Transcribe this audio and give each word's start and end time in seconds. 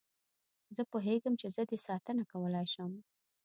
زه 0.75 0.81
پوهېږم 0.91 1.33
چې 1.41 1.47
زه 1.55 1.61
دې 1.69 1.77
ساتنه 1.87 2.23
کولای 2.31 2.65
شم. 2.73 2.91